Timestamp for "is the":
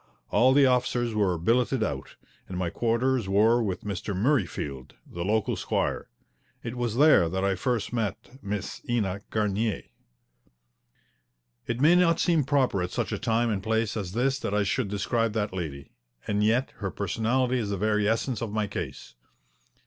17.59-17.77